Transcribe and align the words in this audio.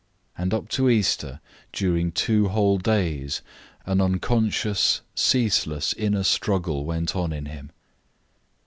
And 0.35 0.51
up 0.51 0.67
to 0.69 0.89
Easter, 0.89 1.41
during 1.71 2.11
two 2.11 2.47
whole 2.47 2.79
days, 2.79 3.43
an 3.85 4.01
unconscious, 4.01 5.01
ceaseless 5.13 5.93
inner 5.93 6.23
struggle 6.23 6.85
went 6.85 7.15
on 7.15 7.31
in 7.31 7.45
him. 7.45 7.69